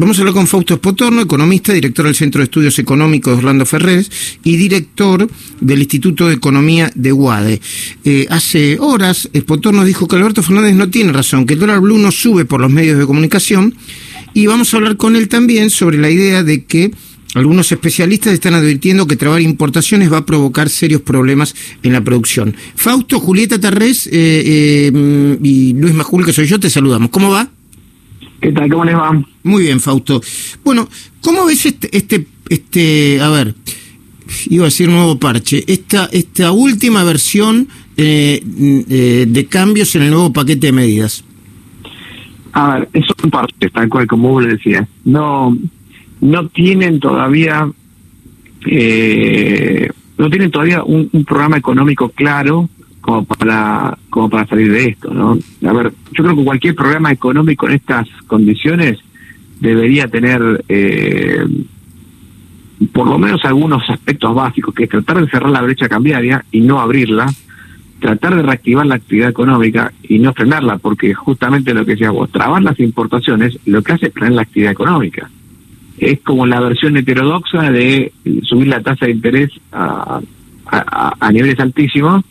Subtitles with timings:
[0.00, 4.10] Vamos a hablar con Fausto Espotorno, economista, director del Centro de Estudios Económicos Orlando Ferrés
[4.42, 5.28] y director
[5.60, 7.60] del Instituto de Economía de UADE.
[8.06, 11.98] Eh, hace horas, Espotorno dijo que Alberto Fernández no tiene razón, que el dólar blue
[11.98, 13.74] no sube por los medios de comunicación
[14.32, 16.92] y vamos a hablar con él también sobre la idea de que
[17.34, 22.56] algunos especialistas están advirtiendo que trabar importaciones va a provocar serios problemas en la producción.
[22.74, 27.10] Fausto, Julieta Tarrés eh, eh, y Luis Majul, que soy yo, te saludamos.
[27.10, 27.50] ¿Cómo va?
[28.40, 28.70] ¿Qué tal?
[28.70, 29.22] ¿Cómo les va?
[29.42, 30.20] Muy bien, Fausto.
[30.64, 30.88] Bueno,
[31.20, 33.54] ¿cómo ves este, este, este, a ver,
[34.48, 38.42] iba a decir nuevo parche, esta, esta última versión eh,
[38.88, 41.22] eh, de cambios en el nuevo paquete de medidas?
[42.52, 42.88] A ver,
[43.20, 44.88] son parches, tal cual como vos le decías.
[45.04, 45.56] No,
[46.22, 47.70] no tienen todavía,
[48.66, 55.12] eh, no tienen todavía un programa económico claro como para como para salir de esto,
[55.12, 55.38] ¿no?
[55.66, 58.98] A ver, yo creo que cualquier programa económico en estas condiciones
[59.60, 61.44] debería tener eh,
[62.92, 66.60] por lo menos algunos aspectos básicos, que es tratar de cerrar la brecha cambiaria y
[66.60, 67.26] no abrirla,
[68.00, 72.30] tratar de reactivar la actividad económica y no frenarla, porque justamente lo que decías vos,
[72.30, 75.30] trabar las importaciones lo que hace es frenar la actividad económica.
[75.98, 80.20] Es como la versión heterodoxa de subir la tasa de interés a,
[81.30, 82.24] niveles altísimos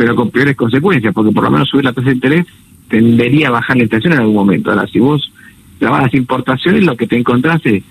[0.00, 2.46] pero con peores consecuencias, porque por lo menos subir la tasa de interés
[2.88, 4.70] tendería a bajar la inflación en algún momento.
[4.70, 5.30] Ahora, si vos
[5.78, 7.82] trabas las importaciones, lo que te encontrás es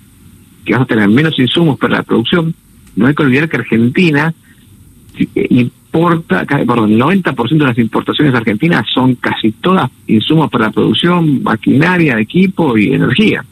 [0.66, 2.56] que vas a tener menos insumos para la producción.
[2.96, 4.34] No hay que olvidar que Argentina
[5.20, 10.72] eh, importa, perdón, el 90% de las importaciones argentinas son casi todas insumos para la
[10.72, 13.46] producción, maquinaria, equipo y energía.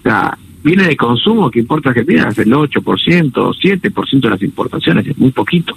[0.00, 5.06] O sea, viene de consumo que importa Argentina, es el 8%, 7% de las importaciones,
[5.06, 5.74] es muy poquito.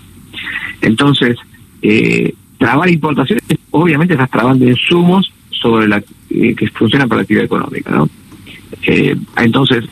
[0.81, 1.37] Entonces,
[1.81, 7.45] eh, trabar importaciones, obviamente estás trabando insumos sobre la eh, que funcionan para la actividad
[7.45, 8.09] económica, ¿no?
[8.83, 9.85] Eh, entonces,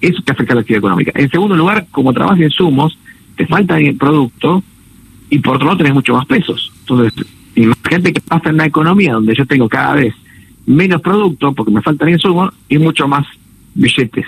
[0.00, 1.12] eso te afecta a la actividad económica.
[1.14, 2.98] En segundo lugar, como trabajas insumos,
[3.36, 4.62] te falta el producto
[5.30, 6.72] y por otro lado tenés mucho más pesos.
[6.80, 10.14] Entonces, imagínate que pasa en una economía donde yo tengo cada vez
[10.66, 13.26] menos producto porque me faltan insumos y mucho más
[13.74, 14.26] billetes.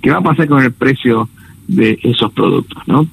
[0.00, 1.28] ¿Qué va a pasar con el precio
[1.74, 3.06] de esos productos, ¿no?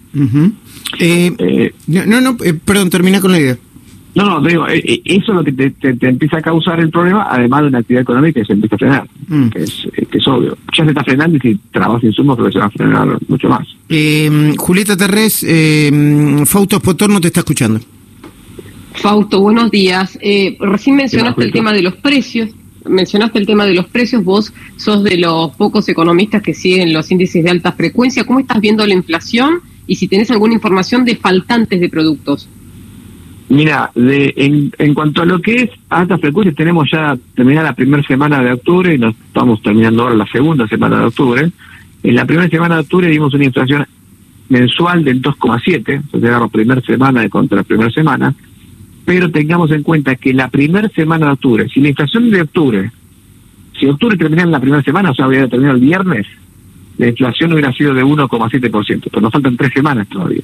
[0.99, 3.57] Eh, eh, no, no, eh, perdón, termina con la idea.
[4.15, 7.67] No, no, digo, eso es lo que te, empieza a causar el problema, además de
[7.67, 9.49] una actividad económica que se empieza a frenar, mm.
[9.49, 10.57] que, es, obvio.
[10.75, 13.67] Ya se está frenando y si trabajas insumos, pero se va a frenar mucho más.
[14.57, 15.45] Julieta Terrés,
[16.45, 17.79] Fausto Potorno te está escuchando.
[18.95, 20.17] Fausto, buenos días.
[20.59, 22.49] recién mencionaste el tema de los precios
[22.85, 27.11] mencionaste el tema de los precios, vos sos de los pocos economistas que siguen los
[27.11, 28.23] índices de alta frecuencia.
[28.23, 32.49] ¿Cómo estás viendo la inflación y si tenés alguna información de faltantes de productos?
[33.49, 37.75] Mira, de, en, en cuanto a lo que es alta frecuencia, tenemos ya terminada la
[37.75, 41.51] primera semana de octubre y nos estamos terminando ahora la segunda semana de octubre.
[42.03, 43.85] En la primera semana de octubre vimos una inflación
[44.49, 48.35] mensual del 2,7, o sea, la primera semana contra la primera semana
[49.05, 52.91] pero tengamos en cuenta que la primera semana de octubre, si la inflación de octubre,
[53.79, 56.27] si octubre terminara en la primera semana, o sea, hubiera terminado el viernes,
[56.97, 60.43] la inflación hubiera sido de 1,7%, pero nos faltan tres semanas todavía.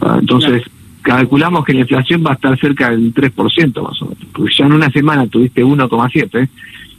[0.00, 0.64] Ah, entonces,
[1.02, 4.66] calculamos que la inflación va a estar cerca del 3% más o menos, porque ya
[4.66, 6.48] en una semana tuviste 1,7%,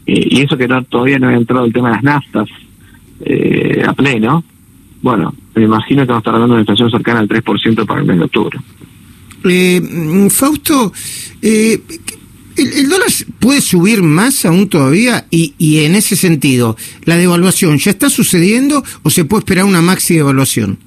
[0.06, 2.50] eh, y eso que no, todavía no había entrado el tema de las naftas
[3.22, 4.44] eh, a pleno,
[5.02, 8.00] bueno, me imagino que vamos a estar hablando de una inflación cercana al 3% para
[8.00, 8.58] el mes de octubre.
[9.46, 10.94] Eh, Fausto,
[11.42, 11.82] eh,
[12.56, 13.10] el, dólar
[13.40, 15.26] puede subir más aún todavía?
[15.30, 19.82] Y, y en ese sentido, ¿la devaluación ya está sucediendo o se puede esperar una
[19.82, 20.78] maxi devaluación?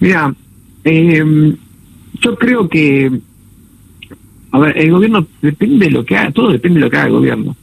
[0.00, 0.34] Mira,
[0.84, 1.54] eh,
[2.20, 3.10] yo creo que,
[4.52, 7.06] a ver, el gobierno depende de lo que haga, todo depende de lo que haga
[7.06, 7.56] el gobierno.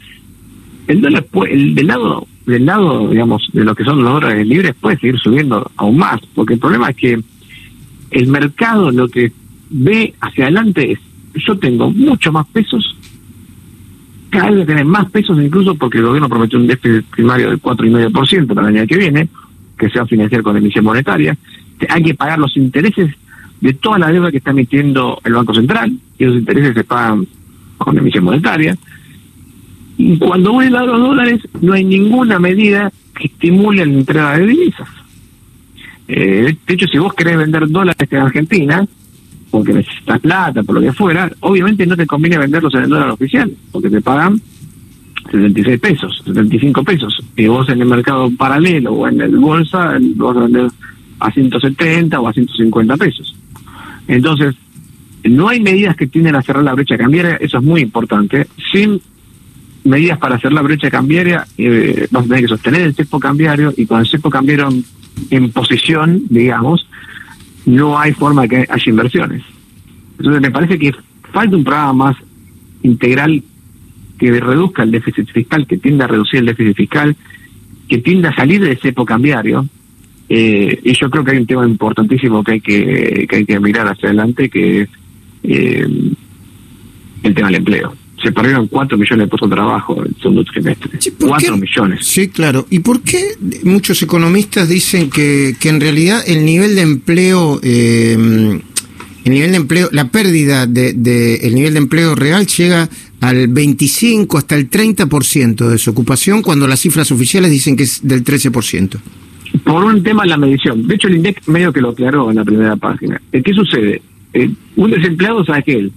[0.88, 4.76] El dólar, el, del lado, del lado, digamos, de lo que son los dólares libres
[4.80, 7.20] puede seguir subiendo aún más, porque el problema es que
[8.12, 9.32] el mercado lo que
[9.70, 11.00] ve hacia adelante es,
[11.36, 12.96] yo tengo mucho más pesos,
[14.30, 18.54] cada vez tener más pesos incluso porque el gobierno prometió un déficit primario del 4,5%
[18.54, 19.30] para el año que viene,
[19.78, 21.38] que se va a financiar con emisión monetaria.
[21.90, 23.14] Hay que pagar los intereses
[23.62, 27.28] de toda la deuda que está emitiendo el Banco Central, y esos intereses se pagan
[27.78, 28.78] con emisión monetaria.
[29.98, 34.88] Y cuando a los dólares, no hay ninguna medida que estimule la entrada de divisas.
[36.08, 38.88] Eh, de hecho, si vos querés vender dólares en Argentina,
[39.52, 43.10] porque necesitas plata, por lo que fuera, obviamente no te conviene venderlos en el dólar
[43.10, 44.42] oficial, porque te pagan
[45.32, 47.24] 76 pesos, 75 pesos.
[47.36, 50.68] Y vos en el mercado paralelo o en el bolsa, vos vender
[51.20, 53.36] a 170 o a 150 pesos.
[54.08, 54.56] Entonces,
[55.24, 59.02] no hay medidas que tienden a cerrar la brecha cambiaria, eso es muy importante, sin
[59.84, 63.74] medidas para hacer la brecha cambiaria, eh, vamos a tener que sostener el cepo cambiario
[63.76, 64.70] y con el cepo cambiario
[65.30, 66.88] en, posición, digamos,
[67.66, 69.44] no hay forma de que haya inversiones.
[70.18, 70.94] Entonces me parece que
[71.32, 72.18] falta un programa más
[72.84, 73.44] integral
[74.18, 77.16] que reduzca el déficit fiscal, que tienda a reducir el déficit fiscal,
[77.88, 79.68] que tienda a salir del cepo cambiario.
[80.30, 83.60] Eh, y yo creo que hay un tema importantísimo que hay que, que hay que
[83.60, 84.90] mirar hacia adelante, que es
[85.44, 85.88] eh,
[87.24, 91.00] el tema del empleo se perdieron 4 millones de puestos de trabajo el segundo trimestre.
[91.20, 92.06] 4 millones.
[92.06, 92.66] Sí, claro.
[92.70, 93.22] ¿Y por qué
[93.64, 98.60] muchos economistas dicen que, que en realidad el nivel de empleo, eh,
[99.24, 102.90] el nivel de empleo, la pérdida del de, el nivel de empleo real llega
[103.22, 108.24] al 25 hasta el 30% de desocupación cuando las cifras oficiales dicen que es del
[108.24, 108.98] 13%?
[109.64, 110.88] Por un tema de la medición.
[110.88, 113.22] De hecho, el INDEC medio que lo aclaró en la primera página.
[113.32, 114.02] ¿Qué sucede?
[114.34, 115.92] Eh, un desempleado es aquel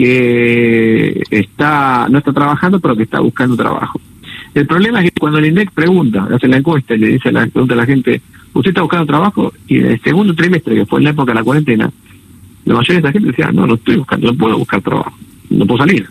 [0.00, 4.00] que está no está trabajando, pero que está buscando trabajo.
[4.54, 7.46] El problema es que cuando el INDEC pregunta, hace la encuesta y le dice la,
[7.46, 8.22] pregunta a la gente,
[8.54, 9.52] ¿usted está buscando trabajo?
[9.68, 11.92] Y en el segundo trimestre, que fue en la época de la cuarentena,
[12.64, 15.12] la mayoría de esa gente decía, no, no estoy buscando, no puedo buscar trabajo,
[15.50, 16.08] no puedo salir.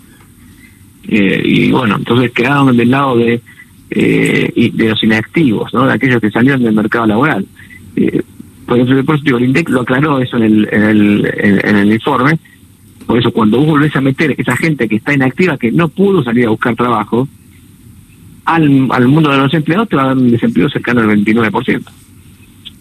[1.07, 3.41] Eh, y bueno, entonces quedaron del lado de,
[3.89, 5.87] eh, de los inactivos, ¿no?
[5.87, 7.43] de aquellos que salieron del mercado laboral.
[7.95, 8.21] Eh,
[8.67, 8.93] por eso,
[9.37, 11.33] el INDEC lo aclaró eso en el, en el,
[11.63, 12.37] en el informe,
[13.09, 16.23] por eso, cuando vos volvés a meter esa gente que está inactiva, que no pudo
[16.23, 17.27] salir a buscar trabajo,
[18.45, 21.85] al, al mundo de los empleados te va a dar un desempleo cercano al 29%.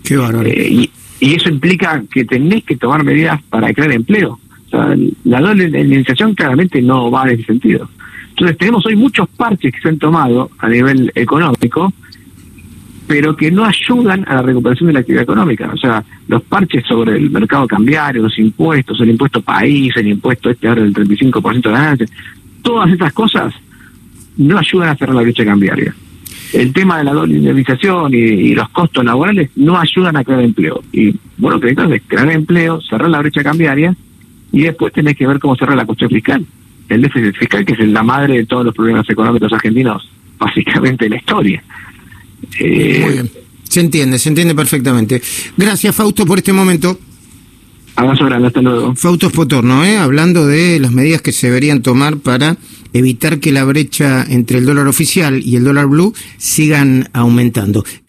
[0.04, 0.46] Qué bárbaro.
[0.46, 0.90] Eh, y,
[1.20, 4.38] y, eso implica que tenés que tomar medidas para crear empleo.
[4.66, 4.94] O sea,
[5.24, 7.88] la doble indemnización claramente no va en ese sentido.
[8.28, 11.90] Entonces, tenemos hoy muchos parches que se han tomado a nivel económico
[13.08, 15.70] pero que no ayudan a la recuperación de la actividad económica.
[15.72, 20.50] O sea, los parches sobre el mercado cambiario, los impuestos, el impuesto país, el impuesto
[20.50, 22.12] este ahora del 35% de ganancias,
[22.60, 23.54] todas estas cosas
[24.36, 25.94] no ayudan a cerrar la brecha cambiaria.
[26.52, 30.82] El tema de la doble indemnización y, los costos laborales no ayudan a crear empleo.
[30.92, 33.94] Y bueno, que es crear empleo, cerrar la brecha cambiaria
[34.52, 36.44] y después tenés que ver cómo cerrar la cuestión fiscal.
[36.90, 41.12] El déficit fiscal, que es la madre de todos los problemas económicos argentinos, básicamente en
[41.12, 41.62] la historia.
[42.58, 43.30] Eh, Muy bien.
[43.68, 45.20] Se entiende, se entiende perfectamente.
[45.56, 46.98] Gracias, Fausto, por este momento.
[47.96, 48.94] Abrazo grande, hasta luego.
[48.94, 49.96] Fausto Spotorno, ¿eh?
[49.96, 52.56] hablando de las medidas que se deberían tomar para
[52.92, 57.84] evitar que la brecha entre el dólar oficial y el dólar blue sigan aumentando.